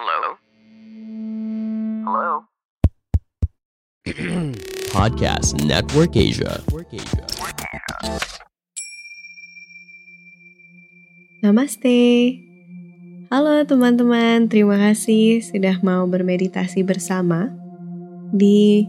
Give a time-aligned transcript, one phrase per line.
[0.00, 0.32] Hello?
[2.08, 2.32] Hello?
[4.96, 6.64] Podcast Network Asia.
[11.44, 12.32] Namaste.
[13.28, 17.52] Halo teman-teman, terima kasih sudah mau bermeditasi bersama.
[18.32, 18.88] Di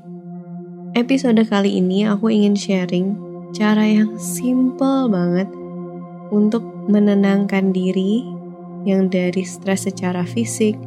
[0.96, 3.20] episode kali ini aku ingin sharing
[3.52, 5.52] cara yang simple banget
[6.32, 8.24] untuk menenangkan diri
[8.88, 10.80] yang dari stres secara fisik,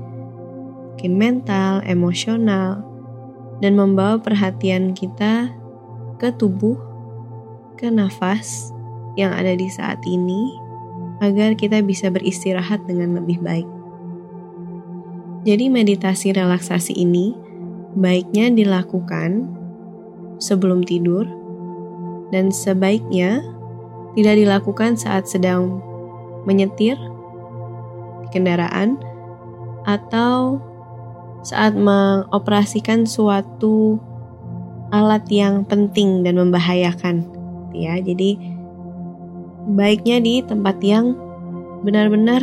[1.05, 2.81] mungkin mental, emosional,
[3.61, 5.53] dan membawa perhatian kita
[6.17, 6.81] ke tubuh,
[7.77, 8.73] ke nafas
[9.13, 10.57] yang ada di saat ini,
[11.21, 13.69] agar kita bisa beristirahat dengan lebih baik.
[15.45, 17.37] Jadi, meditasi relaksasi ini
[18.01, 19.45] baiknya dilakukan
[20.41, 21.29] sebelum tidur,
[22.33, 23.45] dan sebaiknya
[24.17, 25.85] tidak dilakukan saat sedang
[26.49, 26.97] menyetir
[28.33, 28.97] kendaraan
[29.85, 30.73] atau
[31.45, 34.01] saat mengoperasikan suatu
[34.89, 37.29] alat yang penting dan membahayakan
[37.77, 38.01] ya.
[38.01, 38.41] Jadi
[39.77, 41.13] baiknya di tempat yang
[41.85, 42.41] benar-benar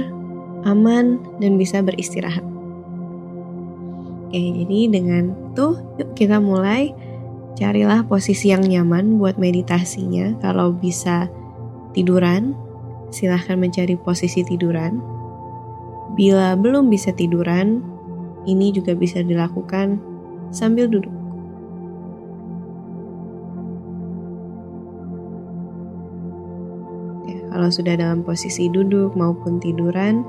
[0.70, 2.46] aman dan bisa beristirahat.
[4.30, 6.94] Oke, jadi dengan itu yuk kita mulai
[7.60, 10.40] carilah posisi yang nyaman buat meditasinya.
[10.40, 11.28] Kalau bisa
[11.92, 12.56] tiduran,
[13.12, 15.04] silahkan mencari posisi tiduran.
[16.16, 17.84] Bila belum bisa tiduran,
[18.50, 20.02] ini juga bisa dilakukan
[20.50, 21.14] sambil duduk.
[27.30, 30.26] Ya, kalau sudah dalam posisi duduk maupun tiduran,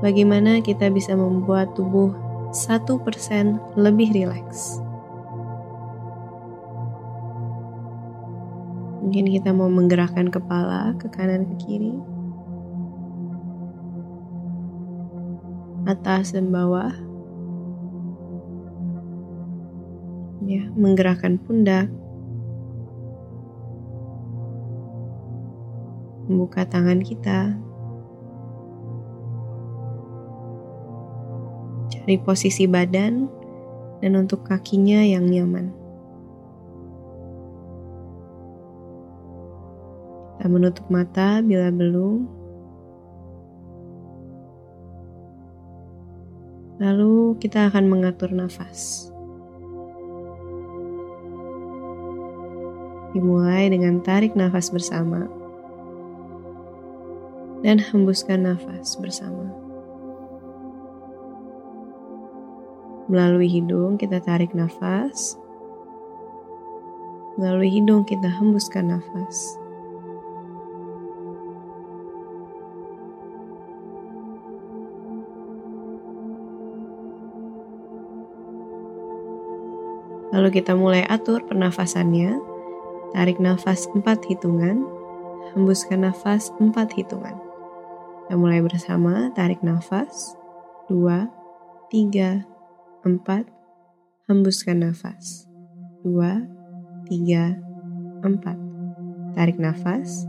[0.00, 2.16] bagaimana kita bisa membuat tubuh
[2.54, 4.80] 1% lebih rileks?
[9.04, 12.13] Mungkin kita mau menggerakkan kepala ke kanan ke kiri.
[15.84, 16.96] Atas dan bawah.
[20.44, 21.92] Ya, menggerakkan pundak.
[26.24, 27.52] Membuka tangan kita.
[31.92, 33.28] Cari posisi badan
[34.00, 35.68] dan untuk kakinya yang nyaman.
[40.36, 42.43] Kita menutup mata bila belum.
[46.82, 49.10] Lalu kita akan mengatur nafas.
[53.14, 55.30] Dimulai dengan tarik nafas bersama
[57.62, 59.54] dan hembuskan nafas bersama.
[63.06, 65.38] Melalui hidung kita tarik nafas.
[67.38, 69.62] Melalui hidung kita hembuskan nafas.
[80.34, 82.42] Lalu kita mulai atur pernafasannya.
[83.14, 84.82] Tarik nafas 4 hitungan,
[85.54, 87.38] hembuskan nafas 4 hitungan.
[88.26, 90.34] Kita mulai bersama, tarik nafas
[90.90, 91.30] 2,
[91.94, 92.42] 3,
[93.06, 93.46] 4,
[94.26, 95.46] hembuskan nafas
[96.02, 96.42] 2,
[97.06, 97.54] 3,
[98.26, 99.38] 4.
[99.38, 100.26] Tarik nafas,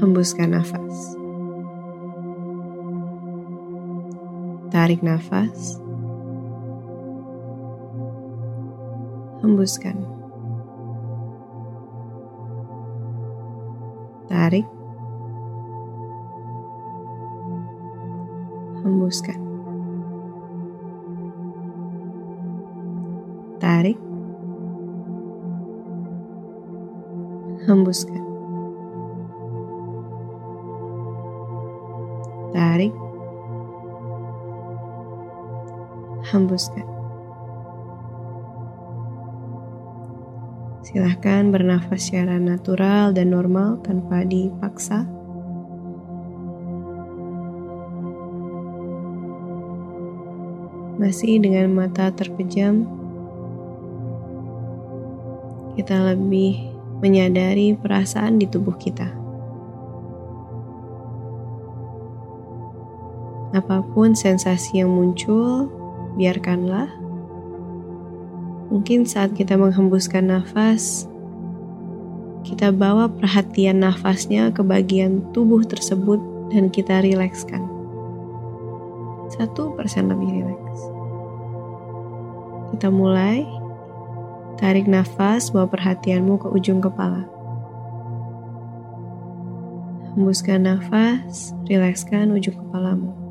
[0.00, 0.96] hembuskan nafas.
[4.72, 5.83] Tarik nafas,
[9.44, 10.00] hembuskan.
[14.24, 14.64] Tarik,
[18.80, 19.40] hembuskan.
[23.60, 24.00] Tarik,
[27.68, 28.24] hembuskan.
[32.56, 32.94] Tarik,
[36.32, 36.93] hembuskan.
[40.84, 45.08] Silahkan bernafas secara natural dan normal tanpa dipaksa.
[51.00, 52.84] Masih dengan mata terpejam,
[55.72, 56.68] kita lebih
[57.00, 59.08] menyadari perasaan di tubuh kita.
[63.56, 65.72] Apa pun sensasi yang muncul,
[66.20, 66.92] biarkanlah
[68.74, 71.06] Mungkin saat kita menghembuskan nafas,
[72.42, 76.18] kita bawa perhatian nafasnya ke bagian tubuh tersebut
[76.50, 77.62] dan kita rilekskan.
[79.30, 80.80] Satu persen lebih rileks.
[82.74, 83.46] Kita mulai,
[84.58, 87.30] tarik nafas, bawa perhatianmu ke ujung kepala.
[90.18, 93.23] Hembuskan nafas, rilekskan ujung kepalamu.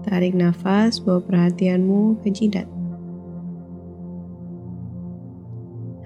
[0.00, 2.64] Tarik nafas, bawa perhatianmu ke jidat.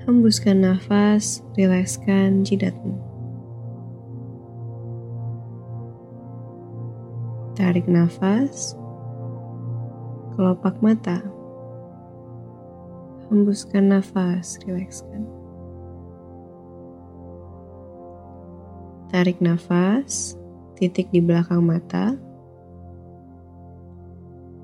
[0.03, 2.99] Hembuskan nafas, rilekskan jidatmu.
[7.55, 8.75] Tarik nafas,
[10.35, 11.23] kelopak mata.
[13.31, 15.25] Hembuskan nafas, rilekskan.
[19.15, 20.35] Tarik nafas,
[20.75, 22.19] titik di belakang mata.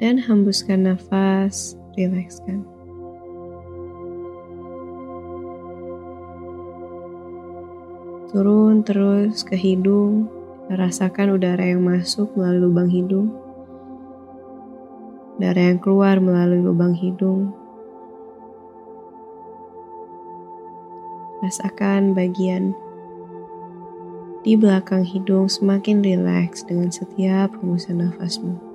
[0.01, 2.65] Dan hembuskan nafas, rilekskan.
[8.33, 10.31] Turun terus ke hidung,
[10.73, 13.29] rasakan udara yang masuk melalui lubang hidung.
[15.37, 17.53] Udara yang keluar melalui lubang hidung.
[21.45, 22.73] Rasakan bagian
[24.47, 28.70] di belakang hidung semakin rileks dengan setiap hembusan nafasmu.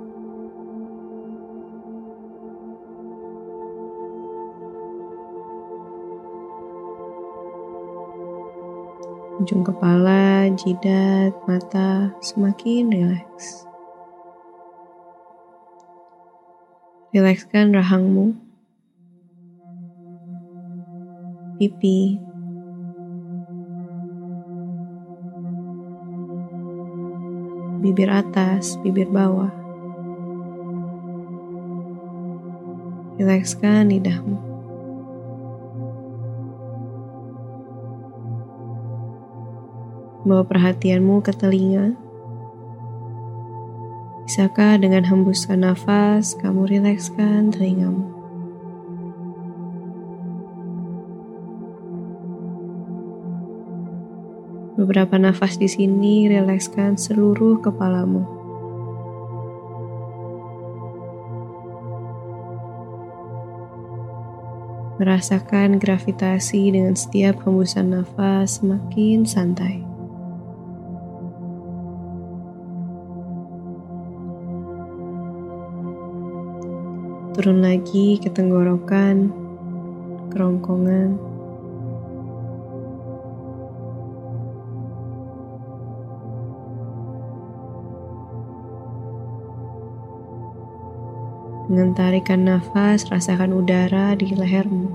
[9.46, 13.70] Ujung kepala, jidat, mata semakin rileks.
[17.14, 18.34] Rilekskan rahangmu,
[21.62, 22.18] pipi,
[27.86, 29.54] bibir atas, bibir bawah.
[33.22, 34.55] Rilekskan lidahmu.
[40.26, 41.94] Bawa perhatianmu ke telinga.
[44.26, 48.10] Bisakah dengan hembuskan nafas, kamu rilekskan telingamu?
[54.82, 58.26] Beberapa nafas di sini rilekskan seluruh kepalamu.
[64.98, 69.95] Merasakan gravitasi dengan setiap hembusan nafas semakin santai.
[77.36, 79.28] Turun lagi ke tenggorokan,
[80.32, 81.20] kerongkongan,
[91.66, 94.86] Dengan tarikan nafas, rasakan udara di lehermu.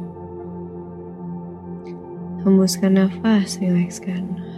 [2.47, 4.50] Hembuskan nafas, rilekskan.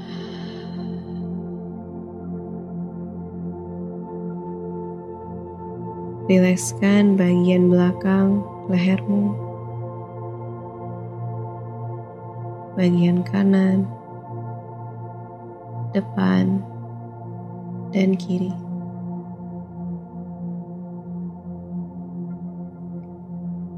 [6.33, 8.41] Rilekskan bagian belakang
[8.73, 9.37] lehermu.
[12.73, 13.85] Bagian kanan,
[15.93, 16.65] depan,
[17.93, 18.49] dan kiri.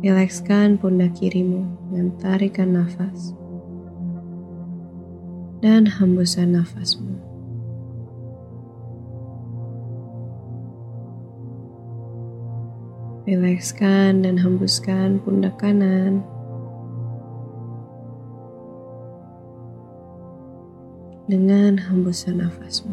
[0.07, 3.35] Rilekskan pundak kirimu dengan tarikan nafas
[5.59, 7.34] dan hembusan nafasmu.
[13.25, 16.21] Rilekskan dan hembuskan pundak kanan.
[21.25, 22.93] Dengan hembusan nafasmu.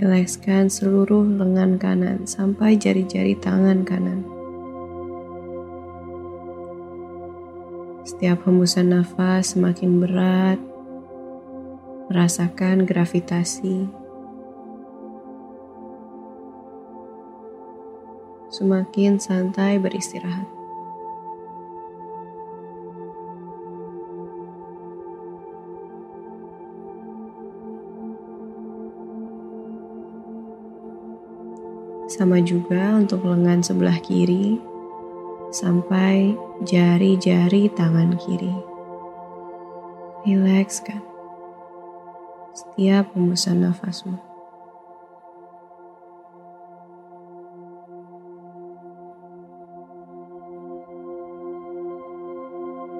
[0.00, 4.24] Rilekskan seluruh lengan kanan sampai jari-jari tangan kanan.
[8.08, 10.56] Setiap hembusan nafas semakin berat,
[12.06, 13.90] merasakan gravitasi.
[18.46, 20.46] Semakin santai beristirahat.
[32.06, 34.56] Sama juga untuk lengan sebelah kiri
[35.50, 38.54] sampai jari-jari tangan kiri.
[40.24, 41.15] Rilekskan
[42.76, 44.20] setiap hembusan nafasmu.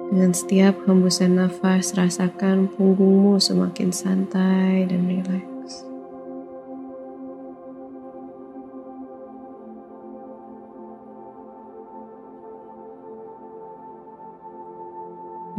[0.09, 5.85] Dengan setiap hembusan nafas, rasakan punggungmu semakin santai dan rileks.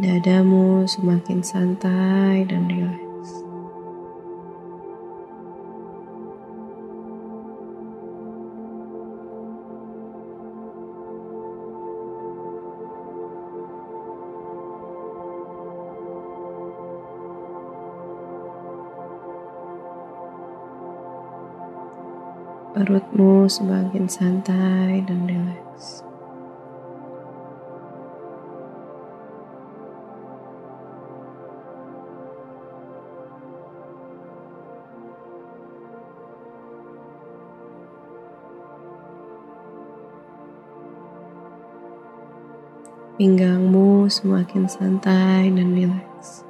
[0.03, 3.08] Dadamu semakin santai dan rileks.
[22.79, 26.07] Perutmu semakin santai dan rileks.
[43.19, 46.48] Pinggangmu semakin santai dan rileks.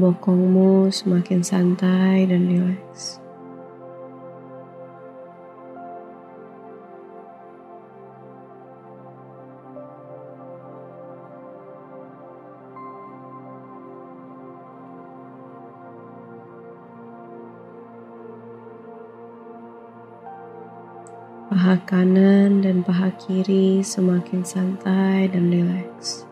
[0.00, 3.20] Bokongmu semakin santai dan rileks.
[21.52, 26.29] Paha kanan dan paha kiri semakin santai dan rileks.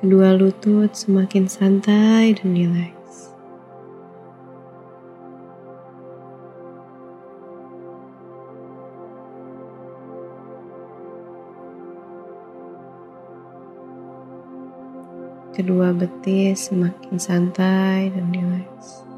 [0.00, 3.36] Kedua lutut semakin santai dan rileks.
[15.52, 19.09] Kedua betis semakin santai dan rileks.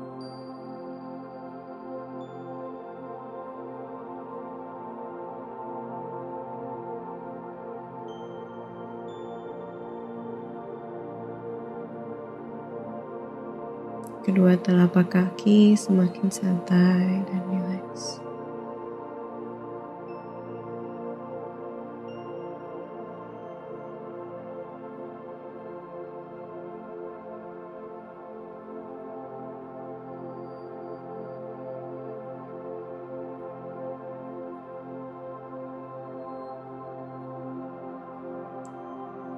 [14.23, 18.23] Kedua telapak kaki semakin santai dan rileks.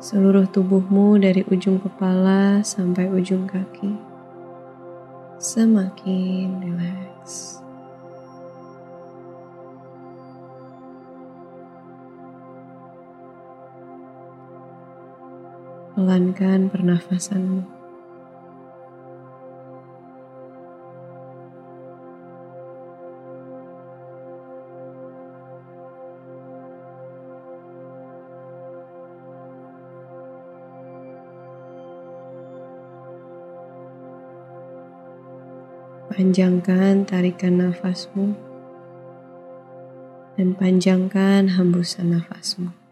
[0.04, 4.13] Seluruh tubuhmu dari ujung kepala sampai ujung kaki
[5.44, 7.60] semakin rileks.
[15.92, 17.83] Pelankan pernafasanmu.
[36.04, 38.36] Panjangkan tarikan nafasmu
[40.36, 42.83] dan panjangkan hembusan nafasmu.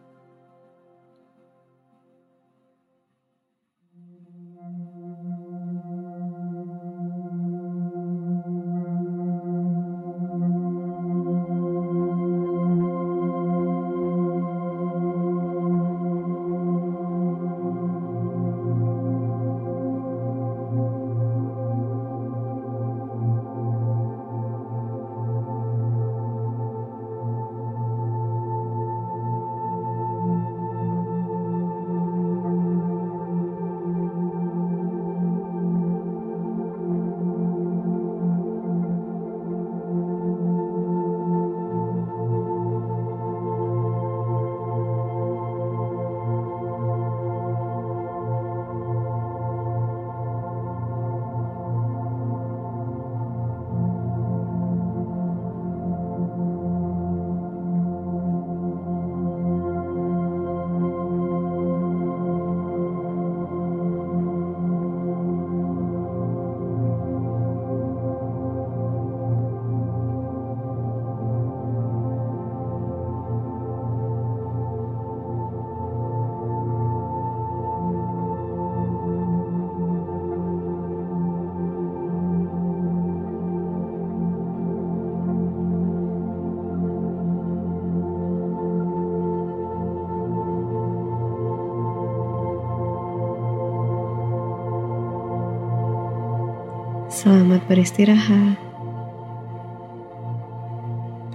[97.23, 98.59] Selamat beristirahat.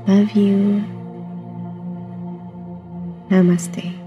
[0.03, 0.83] Love you.
[3.31, 4.06] Namaste.